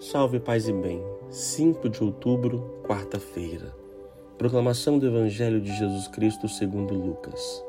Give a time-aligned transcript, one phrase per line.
[0.00, 0.98] Salve paz e bem.
[1.28, 3.70] 5 de outubro, quarta-feira.
[4.38, 7.62] Proclamação do Evangelho de Jesus Cristo segundo Lucas.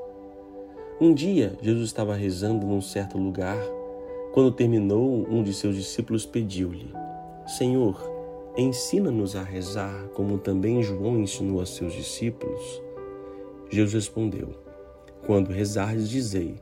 [1.01, 3.59] Um dia, Jesus estava rezando num certo lugar.
[4.31, 6.93] Quando terminou, um de seus discípulos pediu-lhe:
[7.45, 8.01] Senhor,
[8.55, 12.81] ensina-nos a rezar, como também João ensinou a seus discípulos.
[13.69, 14.55] Jesus respondeu:
[15.25, 16.55] Quando rezares, dizei: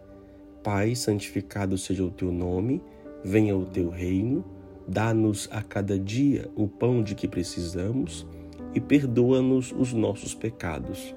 [0.63, 2.81] Pai, santificado seja o teu nome,
[3.23, 4.43] venha o teu reino
[4.91, 8.25] Dá-nos a cada dia o pão de que precisamos
[8.73, 11.13] e perdoa-nos os nossos pecados,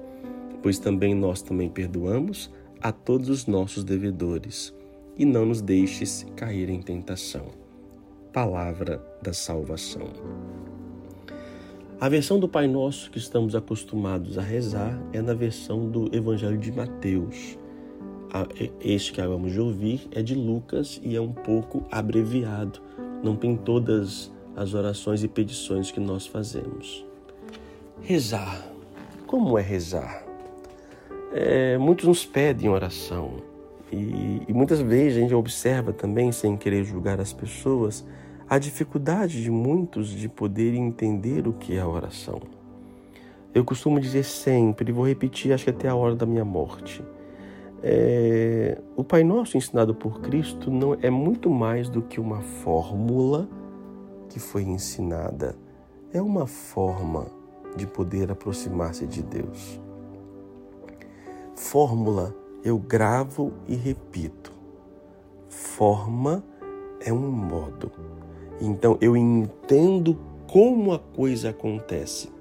[0.61, 4.71] pois também nós também perdoamos a todos os nossos devedores,
[5.17, 7.47] e não nos deixes cair em tentação.
[8.31, 10.07] Palavra da salvação.
[11.99, 16.59] A versão do Pai Nosso que estamos acostumados a rezar é na versão do Evangelho
[16.59, 17.57] de Mateus.
[18.79, 22.81] Este que acabamos de ouvir é de Lucas e é um pouco abreviado
[23.23, 27.05] não tem todas as orações e petições que nós fazemos.
[28.01, 28.67] Rezar.
[29.25, 30.23] Como é rezar?
[31.33, 33.37] É, muitos nos pedem oração
[33.93, 38.05] e, e muitas vezes a gente observa também, sem querer julgar as pessoas,
[38.49, 42.41] a dificuldade de muitos de poder entender o que é a oração.
[43.53, 47.03] Eu costumo dizer sempre, e vou repetir, acho que até a hora da minha morte.
[47.85, 53.49] É, o Pai Nosso ensinado por Cristo não é muito mais do que uma fórmula
[54.29, 55.57] que foi ensinada.
[56.13, 57.27] É uma forma
[57.75, 59.81] de poder aproximar-se de Deus.
[61.55, 64.53] Fórmula eu gravo e repito.
[65.49, 66.41] Forma
[67.01, 67.91] é um modo.
[68.61, 70.17] Então eu entendo
[70.49, 72.31] como a coisa acontece.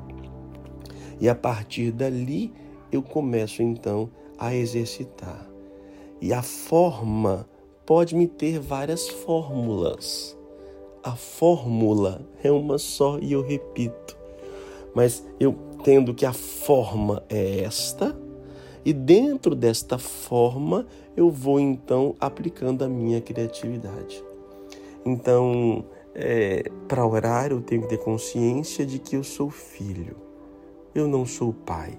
[1.20, 2.52] E a partir dali
[2.92, 5.48] eu começo então a a exercitar.
[6.20, 7.48] E a forma
[7.86, 10.36] pode me ter várias fórmulas.
[11.00, 14.18] A fórmula é uma só e eu repito.
[14.92, 15.54] Mas eu
[15.84, 18.18] tendo que a forma é esta,
[18.84, 24.24] e dentro desta forma eu vou então aplicando a minha criatividade.
[25.06, 25.84] Então,
[26.16, 30.16] é, para orar, eu tenho que ter consciência de que eu sou filho.
[30.92, 31.96] Eu não sou pai.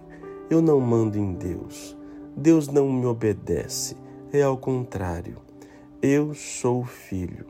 [0.50, 1.96] Eu não mando em Deus.
[2.36, 3.96] Deus não me obedece,
[4.32, 5.38] é ao contrário.
[6.02, 7.46] Eu sou filho.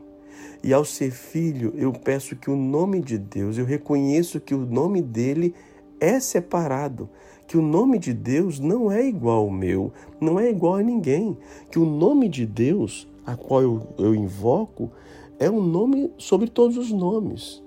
[0.62, 4.64] E ao ser filho, eu peço que o nome de Deus, eu reconheço que o
[4.64, 5.54] nome dele
[6.00, 7.08] é separado,
[7.46, 11.36] que o nome de Deus não é igual ao meu, não é igual a ninguém,
[11.70, 14.90] que o nome de Deus, a qual eu, eu invoco,
[15.38, 17.62] é um nome sobre todos os nomes.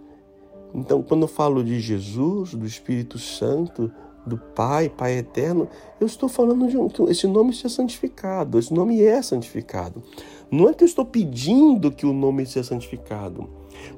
[0.73, 3.91] Então, quando eu falo de Jesus, do Espírito Santo,
[4.27, 5.67] do Pai, Pai eterno,
[5.99, 10.03] eu estou falando de um, esse nome seja santificado, esse nome é santificado.
[10.51, 13.49] Não é que eu estou pedindo que o nome seja santificado,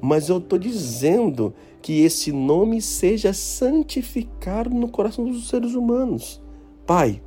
[0.01, 6.41] mas eu estou dizendo que esse nome seja santificado no coração dos seres humanos.
[6.85, 7.21] Pai,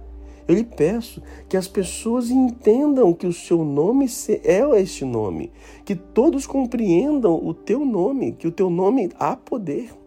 [0.47, 4.07] eu lhe peço que as pessoas entendam que o seu nome
[4.45, 5.53] é este nome,
[5.85, 10.02] que todos compreendam o teu nome, que o teu nome há poder.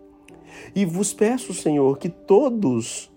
[0.75, 3.11] E vos peço, Senhor, que todos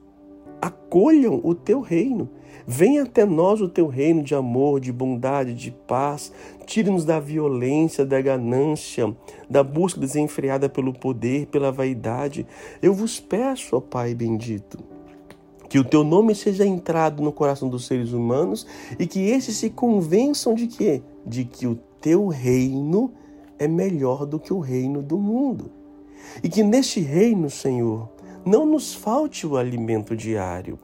[0.61, 2.28] acolham o teu reino.
[2.66, 6.33] Venha até nós o teu reino de amor, de bondade, de paz.
[6.67, 9.17] Tire-nos da violência, da ganância,
[9.49, 12.47] da busca desenfreada pelo poder, pela vaidade.
[12.83, 14.78] Eu vos peço, ó Pai bendito,
[15.69, 18.67] que o teu nome seja entrado no coração dos seres humanos
[18.99, 21.03] e que esses se convençam de quê?
[21.27, 23.12] De que o teu reino
[23.59, 25.78] é melhor do que o reino do mundo.
[26.43, 28.09] E que neste reino, Senhor,
[28.45, 30.79] não nos falte o alimento diário.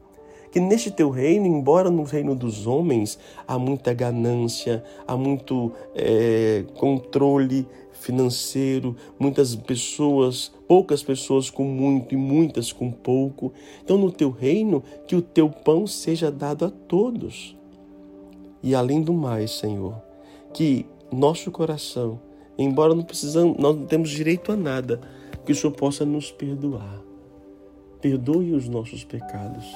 [0.50, 6.64] Que neste teu reino, embora no reino dos homens há muita ganância, há muito é,
[6.74, 13.52] controle financeiro, muitas pessoas, poucas pessoas com muito e muitas com pouco.
[13.82, 17.56] Então, no teu reino, que o teu pão seja dado a todos.
[18.62, 20.00] E além do mais, Senhor,
[20.52, 22.20] que nosso coração,
[22.58, 25.00] embora não precisamos, nós não temos direito a nada,
[25.44, 27.02] que o Senhor possa nos perdoar.
[28.00, 29.66] Perdoe os nossos pecados.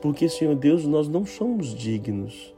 [0.00, 2.52] Porque, Senhor Deus, nós não somos dignos.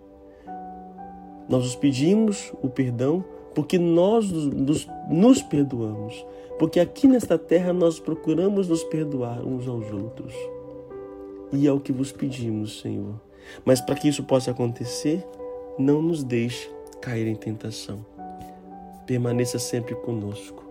[1.48, 3.22] Nós os pedimos o perdão
[3.54, 6.24] porque nós nos, nos perdoamos.
[6.58, 10.34] Porque aqui nesta terra nós procuramos nos perdoar uns aos outros.
[11.52, 13.20] E é o que vos pedimos, Senhor.
[13.64, 15.24] Mas para que isso possa acontecer,
[15.78, 18.04] não nos deixe cair em tentação.
[19.06, 20.63] Permaneça sempre conosco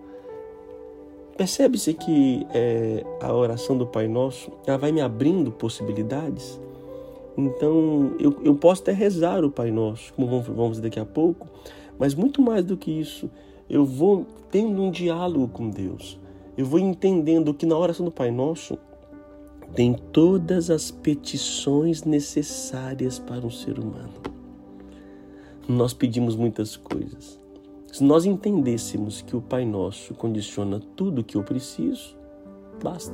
[1.38, 6.60] Percebe-se que é, a oração do Pai Nosso ela vai me abrindo possibilidades.
[7.36, 11.48] Então, eu, eu posso até rezar o Pai Nosso, como vamos, vamos daqui a pouco,
[11.98, 13.30] mas muito mais do que isso,
[13.68, 16.20] eu vou tendo um diálogo com Deus.
[16.56, 18.78] Eu vou entendendo que na oração do Pai Nosso
[19.74, 24.14] tem todas as petições necessárias para um ser humano.
[25.68, 27.43] Nós pedimos muitas coisas.
[27.94, 32.18] Se nós entendêssemos que o Pai Nosso condiciona tudo o que eu preciso,
[32.84, 33.14] basta.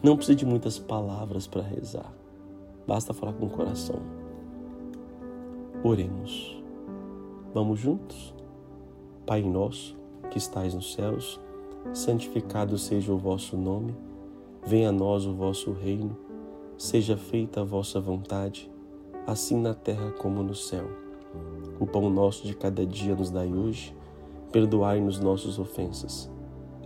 [0.00, 2.14] Não precisa de muitas palavras para rezar.
[2.86, 4.00] Basta falar com o coração.
[5.82, 6.62] Oremos.
[7.52, 8.32] Vamos juntos?
[9.26, 9.96] Pai nosso,
[10.30, 11.40] que estais nos céus,
[11.92, 13.96] santificado seja o vosso nome.
[14.64, 16.16] Venha a nós o vosso reino.
[16.76, 18.70] Seja feita a vossa vontade,
[19.26, 21.07] assim na terra como no céu.
[21.80, 23.94] O pão nosso de cada dia nos dai hoje.
[24.50, 26.30] Perdoai-nos nossas ofensas,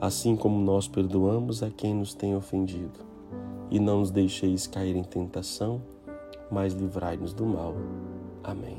[0.01, 3.01] assim como nós perdoamos a quem nos tem ofendido.
[3.71, 5.81] E não nos deixeis cair em tentação,
[6.51, 7.75] mas livrai-nos do mal.
[8.43, 8.79] Amém.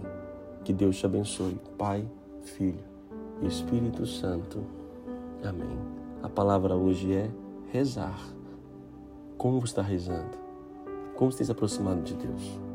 [0.64, 2.06] Que Deus te abençoe, Pai,
[2.44, 2.84] Filho
[3.42, 4.64] e Espírito Santo.
[5.44, 5.78] Amém.
[6.22, 7.32] A palavra hoje é
[7.72, 8.20] rezar.
[9.38, 10.38] Como você está rezando?
[11.16, 12.73] Como você tem se aproximado de Deus?